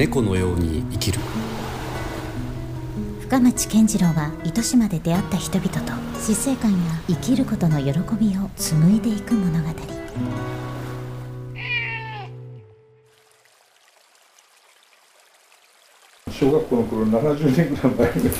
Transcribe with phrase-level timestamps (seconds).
[0.00, 1.20] 猫のように生きる。
[3.20, 9.68] 深町健次郎は糸島で出会った人々と死生観や生きることの喜びを紡いでいく物語。
[16.30, 18.30] 小学校の頃70年ぐらい前に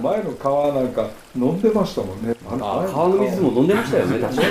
[0.00, 2.34] 前の川なんか飲んでましたもんね。
[2.48, 4.48] あ川の水も飲んでましたよね確かに。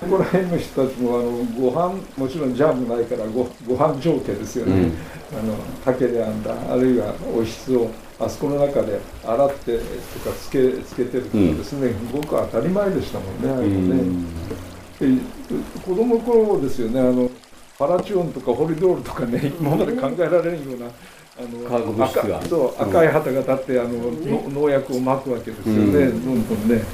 [0.00, 1.30] ここら辺の人たちもあの
[1.60, 13.50] ご飯もちろんジャムないからごご飯条件ですよね、うんあの竹で編んだあるいはおひつをあそこの中で洗ってとかつけつけてるとかですね、ごく当たり前でしたもんね。
[13.50, 14.40] ああいうのね。
[15.00, 15.06] で
[15.82, 17.30] 子供の頃ですよねあの
[17.78, 22.36] パラチオンとかホリドールとかね 今まで考えられんようなあ化学物質が。
[22.36, 26.84] 赤そう赤い旗が立ってあの、の農薬をまくわけですよね、うんどんどんね。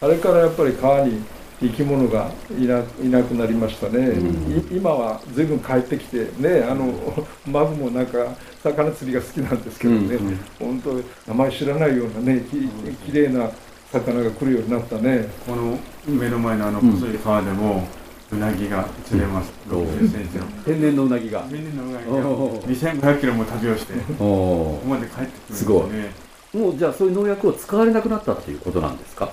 [0.00, 1.22] あれからやっぱり川に
[1.62, 6.92] 生き物がいないなくなりましたね、い今は随分帰ってきてねあの
[7.46, 8.18] マグもなんか
[8.62, 10.38] 魚釣りが好きなんですけどね、うんうん。
[10.58, 13.48] 本当名前知らないようなねききれいな
[13.92, 15.28] 魚が来るようになったね。
[15.46, 17.86] この目の前のあの細い川でも、
[18.32, 19.78] うなぎが釣れます、うん。
[19.82, 20.44] 60センチの。
[20.64, 21.40] 天然のうなぎが。
[21.50, 22.22] 天然のうなぎおが
[22.66, 26.10] 2500キロも旅をして、こおこまで帰ってくるんですすごよね。
[26.54, 29.30] もうじゃあそういう農薬を使われなくなったっていうことなんですか？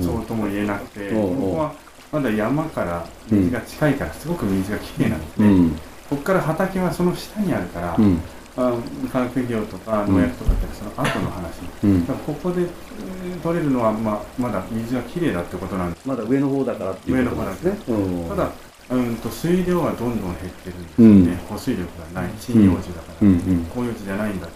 [0.00, 1.72] そうとも言えなくて、ここは
[2.12, 5.76] まだ山から水が近いから、すごく水がきれいなんで
[6.08, 8.20] ここから畑はその下にあるから、うん。
[8.56, 8.74] あ
[9.12, 11.60] 化学肥料とか農薬とかってその後の話。
[11.84, 12.06] うん。
[12.06, 16.00] だからここでえー取れるのは、まあ、まだ水がきれいだってことなんで。
[16.00, 16.08] す。
[16.08, 17.78] まだ上の方だからっていうことですね。
[17.88, 18.28] うん。
[18.28, 18.50] ただ、
[18.90, 23.28] うんと水量はどんどん減ってるんですよね、保水力がない、針葉樹だから、
[23.72, 24.54] 広葉樹じゃないんだって。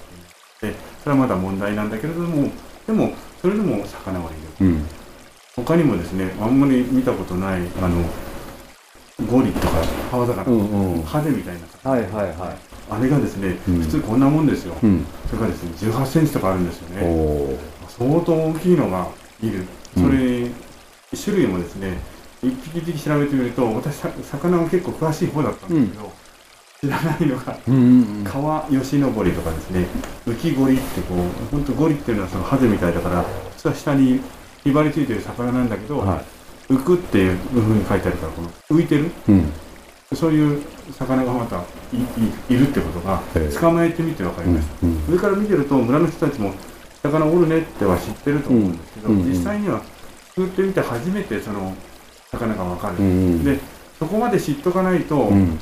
[0.62, 2.50] 言って、それはまだ問題なんだけれども、
[2.84, 4.74] でも、それでも魚はいる。
[5.58, 8.02] うん他にもですね、あんまり見たことない、あの、
[9.30, 9.74] ゴリとか、
[10.10, 11.02] 川魚、うんうん。
[11.04, 12.56] ハゼみたいな魚、はいはいはい。
[12.90, 13.80] あれがですね、うん。
[13.82, 14.74] 普通こんなもんですよ。
[14.82, 15.06] うん。
[15.26, 17.58] それからですね、18センチとかあるんですよおね。
[17.86, 19.06] お相当大きいのが
[19.40, 19.64] いる。
[19.96, 20.50] うんそれ、
[21.16, 21.98] 種類もですね、
[22.42, 26.12] 一匹一匹調べてみると、私、さ魚が結構詳しい方だったんですけど、
[26.80, 27.78] 知らないのが、うんう
[28.22, 29.86] ん川吉登りとかですね、
[30.26, 31.18] 浮きゴリってこう、
[31.52, 34.20] 本当ゴリっていうのはそのハゼみたいだから、普通は下に
[34.64, 36.22] ひばりついてる魚なんだけど、は
[36.68, 39.52] 浮くっていうふうに書いてあるから、この浮いてる、いうん。
[40.14, 41.62] そういう魚がまたい
[42.50, 43.22] いいるってことが
[43.60, 44.86] 捕まえてみて分かりました。
[44.86, 46.54] うん上から見てると村の人たちも
[47.02, 49.28] 魚おるねっては知ってると思うんですけど、うんうん。
[49.28, 49.82] 実際には
[50.28, 51.74] 作ってみて初めてその
[52.30, 53.58] 魚が分かる、うんで
[53.98, 55.58] そこまで知っとかないと、うん。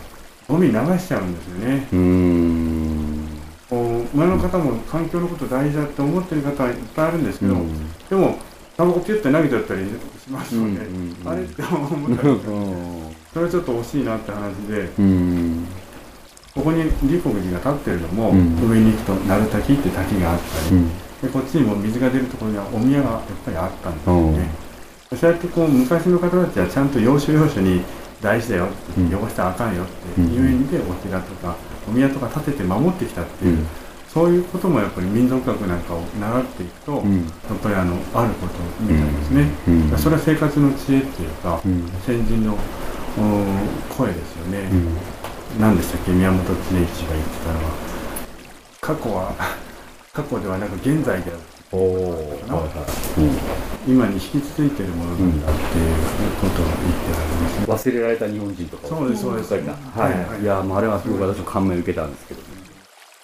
[0.48, 1.88] ゴミ流しちゃうんですよね。
[1.92, 3.28] うん。
[4.12, 7.56] 村の方も環境のこと大事だって思ってる方はいっぱいあるんですけど、
[8.10, 8.36] でも
[8.76, 12.32] タバコピュッて投げちゃったりしますよね、うんうんあれって思ったりう
[13.08, 14.90] んそれはちょっと惜しいなって話で。
[14.98, 15.66] うん。
[16.54, 18.70] ここに李国寺が立ってるのも、うん。
[18.70, 20.88] 上に行くと鳴滝って滝があったり、うん。
[21.22, 24.50] でこっちにも水が出るところにはお宮がやっぱりあったんですよね。
[25.16, 27.80] そうやってこう昔の方たちはちゃんと要所要所に
[28.20, 28.68] 大事だよ。
[28.98, 31.56] 汚したらあかんよっていう意味でお寺とか
[31.88, 33.66] お宮とか建てて守ってきたっていう、うん
[34.12, 37.16] そういうこともやっぱり民族学なんかを習っていくと、うん。
[37.16, 37.22] や
[37.54, 39.48] っぱりあのあることみたいですね。
[39.66, 39.98] うん。
[39.98, 43.46] それは生活の知恵っていうか、うん先人のうん
[43.96, 44.68] 声ですよね。
[44.70, 45.60] うん。
[45.60, 46.12] 何でしたっけ？
[46.12, 47.70] 宮本常一が言ってたのは。
[48.82, 49.32] 過去は
[50.12, 51.40] 過去ではなく現在である。
[51.72, 53.90] おおはいはい。
[53.90, 55.94] 今に引き続いているものなんだっていう
[56.38, 57.18] ことを言ってら
[57.66, 57.94] れますね。
[57.94, 58.88] 忘れられた日本人とか。
[58.88, 59.48] そうですそうです。
[59.48, 59.62] 書い。
[59.62, 62.41] たはい、い、やもうあれはすごく私も感銘を受けたんですけど、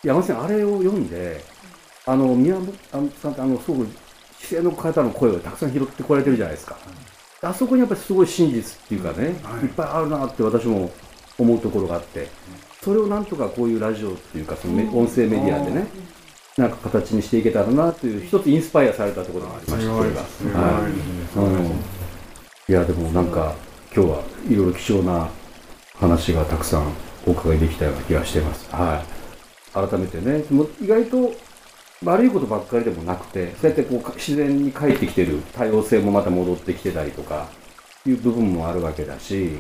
[0.03, 1.42] 山下さんあれを読んで
[2.06, 3.88] あの宮本さんってあのすごく
[4.41, 6.76] 自然の方の声をたくさん拾ってこられてるじゃないですか。
[7.42, 9.64] あそこにやっぱりすごい真実っていうかね、はい。
[9.64, 10.91] い、っぱいあるなって私も
[11.38, 12.28] 思うところがあって
[12.82, 15.87] それをなんとかこういうラジオっていうかそのめ音声メディアでね
[16.56, 20.81] なんか形にしていけたらなという一つインスパイアされたところがありました強いですそれが
[22.69, 23.54] いやでもなんか
[23.94, 25.31] 今日はいろいろ貴重な
[25.94, 26.92] 話がたくさん
[27.26, 28.69] お伺いできたような気がしてます。
[28.70, 29.18] はい。
[29.86, 31.32] 改めてね、でも意外と
[32.04, 35.40] 悪いことばっかりでもなくて、そうやってこうか自然に帰ってきてる。
[35.52, 37.48] 多様性もまた戻ってきてたりとか
[38.06, 39.52] いう部分もあるわけだし、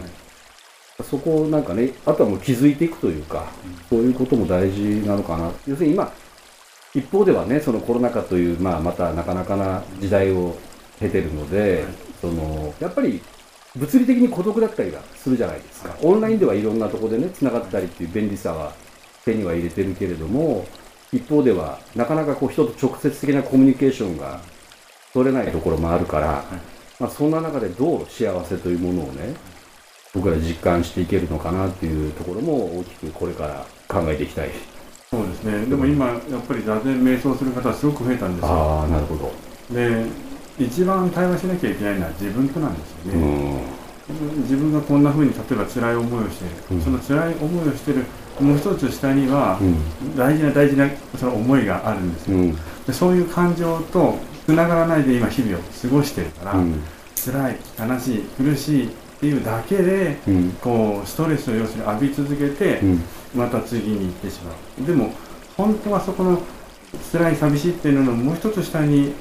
[1.08, 3.46] そこをなんかね、あとはもう気づいていくというか、
[3.88, 5.52] そういうことも大事なのかな。
[5.66, 6.12] 要するに今、
[6.94, 10.56] 一方ではね、そのコロナ禍という、まあ、またなかなかな時代を
[10.98, 11.84] 経てるので、
[12.20, 13.20] そのやっぱり
[13.76, 18.72] 物理的に孤独だったりがするじゃないですか、オンラインではいろんなところでね、つながったりっていう便利さは
[19.24, 20.66] 手には入れてるけれども、
[21.12, 24.40] 一方ではなかなかこう人と直接的なコミュニケーションが
[25.12, 26.44] 取れないところもあるから、
[27.00, 29.34] まあ、そんな中でどう幸せというものをね、
[30.14, 34.50] 僕ら実感していけるのかなっていうところも大きくこれから考えていきたい。
[35.10, 35.64] そうですね。
[35.66, 38.48] でも今やっぱり座禅瞑想する方はすごく増えたんですよ。
[38.50, 39.32] ああなるほど。
[39.74, 40.04] で
[40.58, 44.42] 一番対話しなきゃいけないのは自分となんですようね、ん。
[44.42, 46.82] 自分がこんな風に例えば辛い思いをしている、うん。
[46.82, 48.04] その辛い思いをしている
[48.40, 50.16] もう一つ下にはうん。
[50.16, 52.56] 大事な大事なその思いがあるんですよ、うん。
[52.86, 56.82] でそういう感情とつながらないで今日々を過ごしてるから、うん。
[57.14, 58.90] 辛い悲しい苦しいっ
[59.20, 60.50] ていうだけでうん。
[60.60, 63.02] こうストレスを要するに浴び続けて、うん。
[63.34, 64.52] また次に行ってしま
[64.82, 64.86] う。
[64.86, 65.12] でも
[65.56, 66.40] 本当はそこの
[67.12, 69.12] 辛い寂しいっていうのをもう一つ下に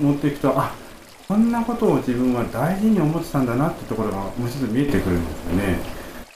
[0.00, 0.72] 持っていくとあ
[1.26, 5.78] こんなことを自分は大事に思ってたんだなってところがもう一つ見えてくるんですよね。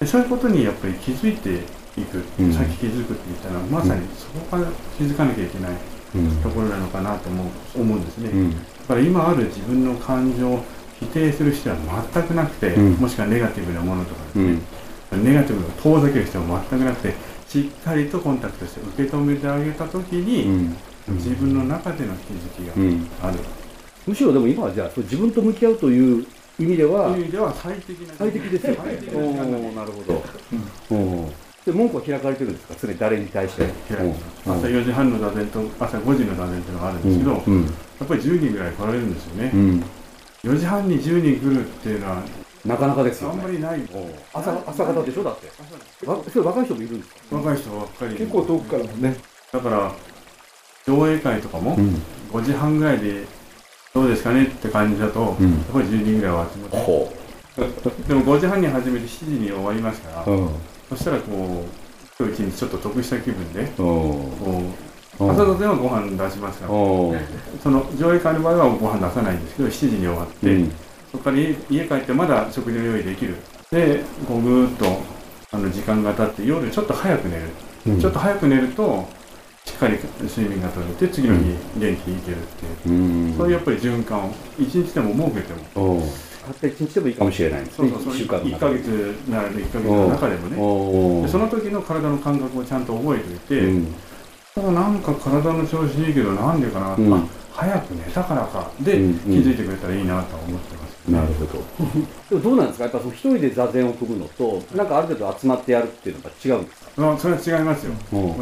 [0.00, 1.60] でそういうことにやっぱり気づいて
[1.96, 2.52] いく、うん。
[2.52, 5.72] さっき気づくって言ったのはまさにそこから気づかなきゃいけない
[6.16, 6.42] うん。
[6.42, 7.46] ところなのかなと思う
[7.80, 8.50] 思うんですね、うん。
[8.50, 8.56] だ
[8.88, 10.64] から今ある自分の感情を
[11.00, 12.92] 否定する必要は全くなくて、うん。
[12.94, 14.58] もしくはネガティブなものとかですね、
[15.12, 15.24] うん。
[15.24, 17.14] ネガティブを遠ざける必要は全くなくて
[17.48, 20.76] しっかりとコンタクトして受け止めてあげた時うに、ん。
[21.08, 23.00] 自分の中での気づきうん。
[23.20, 23.38] がある、
[24.06, 26.26] むしろでも今はじゃあ自分と向き合うという
[26.58, 28.78] 意味では意味では最適な最適ですよね。
[28.84, 29.16] 最適。
[29.16, 30.22] おなるほど。
[30.90, 31.19] うん
[31.72, 32.74] で門戸は開かれてるんですか？
[32.80, 33.62] 常に誰に対して？
[33.94, 37.66] 開いてます朝4時半の座禅と朝5時の座禅っていうのがあるんですけど、やっうん。
[38.08, 39.84] ぱり10人ぐらい来られるんですよね、うん。
[40.44, 42.22] 4時半に10人来るっていうのは
[42.64, 43.34] なかなかですよね。
[43.36, 43.80] あんまりない、
[44.34, 45.24] 朝朝方でしょ？
[45.24, 45.48] だって。
[46.40, 47.36] 若い人もいるんですか？
[47.36, 48.14] 若い人ばっかり。
[48.16, 49.16] 結構遠くからもね。
[49.52, 49.92] だから
[50.86, 51.76] 上映会とかもん。
[52.32, 53.24] 5時半ぐらいで
[53.94, 55.50] どうですかねって感じだと、うん。
[55.52, 56.76] やっぱり10人ぐらいは集まって。
[56.78, 57.12] ほ
[58.08, 60.36] でも5時半に始めて7時に終わりますから、う。
[60.36, 60.48] うん。
[60.90, 63.70] そしたらこう今日一日ちょっと得した気分で
[65.18, 70.72] 朝とではご飯出しますから、その上映会の場合はご飯出さないんですけど7時に終わって、うん。
[71.12, 73.36] そこから家家帰ってまだ食事の用意できる。
[73.70, 74.86] でこうぐーっと
[75.52, 77.42] あの時間が経って夜ちょっと早く寝る、
[77.86, 78.00] うん。
[78.00, 79.08] ちょっと早く寝ると
[79.64, 82.40] しっかり睡眠が取れて次の日元気にいけるっ
[82.82, 83.36] ていう、うん。
[83.36, 86.02] そういうやっぱり循環を一日でも設けても。
[86.46, 87.88] たった一日でもいいかもしれないですね。
[87.90, 88.14] そうそうそう。
[88.14, 88.80] 一週間の1ヶ中で。
[88.80, 90.48] 月なら1ヶ月の中でも
[91.22, 91.28] ね。
[91.28, 93.94] その時の体の感覚をちゃんと覚えておいて、うん。
[94.54, 97.14] ただなんか体の調子いいけどなんでかな、うん。
[97.14, 98.70] あ早く寝たからか。
[98.80, 99.14] で、うんうん。
[99.14, 101.62] 気づいてくれたらいいなとは思ってます、なるほど。
[102.30, 102.84] でもどうなんですか？
[102.84, 106.90] やっぱ一人で座禅を組むのと、なんかある程度集まってやるっていうのが違うんですか？
[106.96, 107.92] まあそれは違いますよ、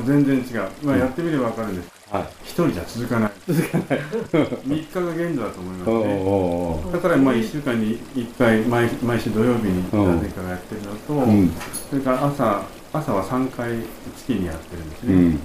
[0.07, 2.23] 全然違う、まあ、やってみれば分かるんですはい。
[2.43, 4.01] 一人じゃ続かない続かない。
[4.01, 11.51] 3日が限度だと思いますねだからまあ1週間に1回毎毎週土曜日に何年かがやってるのと、うん。
[11.91, 12.63] それから朝
[12.93, 13.71] 朝は3回
[14.17, 15.39] 月にやってるんですね、うん。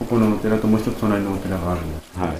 [0.00, 2.38] ここのお寺ともう一つ隣のお寺があるんですはい。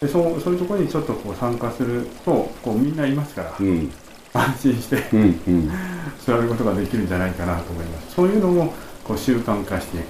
[0.00, 3.92] でそうそういうところにちょっとこう参加するとこうみんないますから、うん。
[4.32, 5.20] 安心してうん。
[5.20, 5.70] うん。
[6.24, 8.72] 座ることができるんじゃないかなと思いますそういうのを
[9.02, 10.04] こう習慣化していく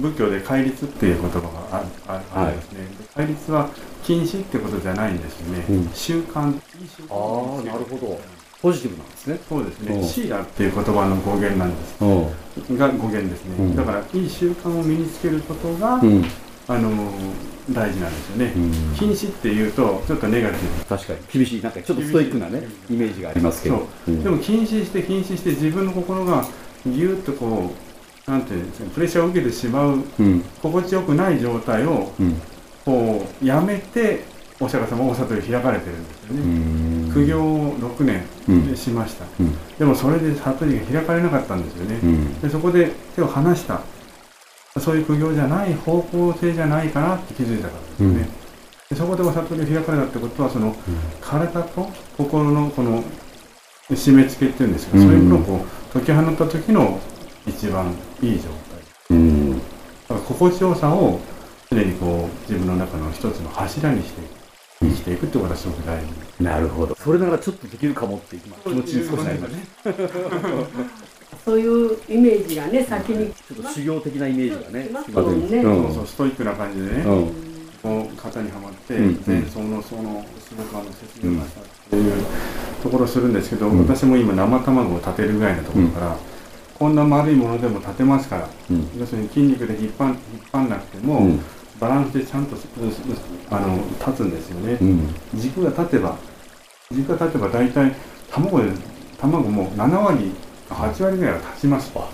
[0.00, 3.68] 仏教で戒律っていう言葉があああはいりますね、で戒律は
[4.02, 5.90] 禁止ってことじゃないんですよね、うん。
[5.94, 8.20] 習慣いい習慣ああ、なるほど。
[8.62, 9.40] ポジティブなんですね。
[9.48, 10.00] そうですうん。
[10.00, 11.98] ねシーラっていう言葉の語源なんです。
[11.98, 13.76] が語源ですね、うん。
[13.76, 16.24] だからいい習慣を身につけることが、うん。
[16.68, 16.90] あの
[17.72, 18.94] 大事なんですよね、うん。
[18.96, 20.84] 禁止っていうとちょっとネガティブ。
[20.84, 21.18] 確かに。
[21.32, 23.88] 厳しい、なんかちょっとストイックなね、イメージがありますけど。
[24.06, 24.10] う。
[24.10, 26.44] んでも禁止して禁止して自分の心が
[26.86, 27.89] ぎゅっとこう
[28.26, 30.40] なんていうんですかプレッシャーを受けてしまううん。
[30.62, 32.40] 心地よくない状態をうん。
[32.84, 34.24] こうやめて
[34.58, 37.12] お釈迦様はお悟り開かれてるんですようね、ん。
[37.12, 39.54] 苦行を6年しました、うん。
[39.78, 42.40] でもそれで悟りが開かれなかったんですよね、うん。
[42.40, 43.80] でそこで手を離した。
[44.78, 48.28] そういう苦行じゃない方向性じゃないかなって気づいたからですよね、
[48.88, 50.76] でそこでお悟りが開かれたってことはその
[51.20, 53.02] 体と心のこの
[53.90, 57.00] 締め付けっていうんですか、うんそういうものをこう解き放った時の
[57.46, 58.50] 一番いい状態。
[59.10, 59.58] うん。
[59.58, 59.64] だ
[60.08, 61.20] から心地よさを
[61.70, 64.22] 常にこう自分の中の一つの柱にして
[64.80, 66.42] 生きていくってことがすごく大事。
[66.42, 66.94] なるほど。
[66.94, 69.92] それならちょっとできるかもって今気持ちに少しなりました。
[71.44, 73.32] そういうイメージがね先に。
[73.32, 74.86] ちょっと修行的なイメージがね。
[74.86, 77.32] きますもんねうんそうそうストイックな感じでね、うん。
[77.82, 79.24] こう型にはまってうん。
[79.26, 82.24] 前奏のそのすごくあの説明をしたっていう
[82.82, 83.78] ところをするんですけど、うん。
[83.80, 86.16] 私も今生卵を立てるぐらいのところから、
[86.80, 88.88] こんな丸いものでも立てますからうん。
[88.98, 90.18] 要するに筋肉で引っ張ん引っ
[90.50, 91.40] 張んなくても、うん。
[91.78, 92.66] バランスでちゃんとす
[93.50, 95.14] あの立つんですよね、うん。
[95.34, 96.16] 軸が立てば
[96.90, 97.92] 軸が立てば大体
[98.30, 98.70] 卵で
[99.18, 100.32] 卵も7割
[100.70, 101.92] 8割ぐらいは立ちます。
[101.94, 102.08] あ。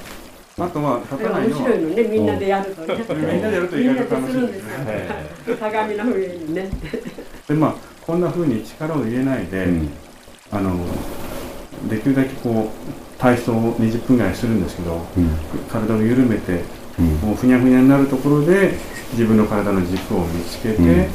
[0.69, 2.97] とは立たない面のは白いのねみんなでやるとね。
[2.97, 5.09] みんなでやると意外と楽しいですね。
[5.61, 6.71] 鏡の上にね。
[7.47, 9.91] でまあこんな風に力を入れないで、うん。
[10.51, 10.75] あの
[11.89, 15.31] できるだけこう体操を20分ぐらいするんですけどうん。
[15.69, 16.63] 体を緩めて
[16.99, 17.07] うん。
[17.17, 18.75] もうふにゃふにゃになるところで
[19.13, 21.09] 自分の体の軸を見つけて、うん。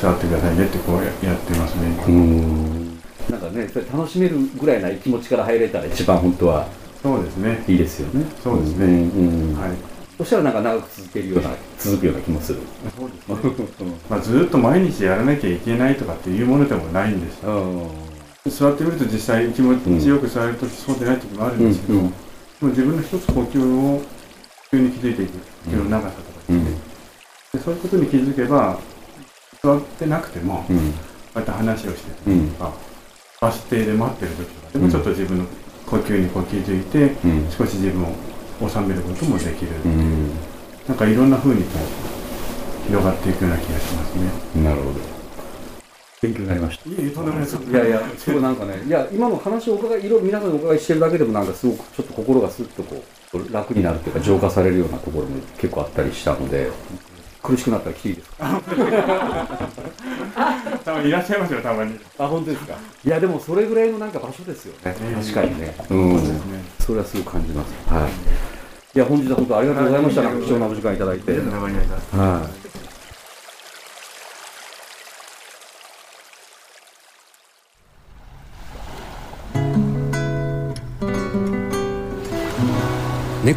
[0.00, 3.00] 座ってくださいねってこうややってますね、うん。
[3.28, 6.68] なんかねそれ楽しめるぐらいな気持ちから入れたら一番本当は
[7.02, 7.64] そうですね。
[7.68, 8.24] いいですよね。
[8.42, 8.86] そうですね。
[8.86, 9.50] うん。
[9.50, 9.60] うん。
[9.60, 9.70] はい。
[10.18, 12.58] そしたらなんか長く続けるような続くような気もする。
[12.96, 13.28] そうです
[13.80, 13.94] ね。
[14.10, 18.07] まあ、ずっと毎日やらなきゃいけないとかっていうものでもないんですうん
[18.50, 22.12] 座ってみると実際気持ちよく座れるとき、そうでないときもあるんですけど、うんう
[22.62, 23.98] 自分の一つ呼吸を
[24.70, 25.32] 呼吸に気づいていく
[25.64, 26.64] 呼吸の長さとかですね、
[27.54, 28.78] でそういうことに気づけば
[29.62, 32.72] 座ってなくても、こうやって話をしてたうんりとか、
[33.40, 35.44] バス停で待ってる時とかでもちょっと自分の
[35.86, 37.50] 呼吸にこう気づいて、うん。
[37.50, 38.14] 少し自分を
[38.68, 40.30] 収めることもできる、うん。
[40.86, 44.14] なんかいろんな風にこう広がっていくような気がします
[44.56, 44.64] ね。
[44.64, 45.17] なるほど
[46.20, 56.70] 勉強になりましたいえいえとんでもないですいやいや、すごいなんかね、いや、今の話をお伺い、いろいろ皆さんにお伺いしてるだけでも、なんかすごくちょっと心がすっとこう、楽になるというか、浄化されるようなところも結構あったりしたので、
[57.40, 58.60] 苦しくなったら来ていいですか？
[60.84, 61.96] たまにいらっしゃいますよ、たまに。
[62.18, 62.74] あ、本当ですか？
[63.04, 64.96] いや、でもそれぐらいのなんか場所ですよね。
[65.22, 65.72] 確かにね。
[65.84, 66.34] うそんうですね。
[66.80, 67.72] それはすごく感じます。
[67.94, 68.10] はい。
[68.96, 70.22] いや、本日は本当ありがとうございました。
[70.22, 71.30] 貴重なお時間いただいて。
[71.30, 72.16] ありがとうございます。
[72.16, 72.67] はい。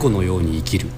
[0.01, 0.89] 猫のように生きる。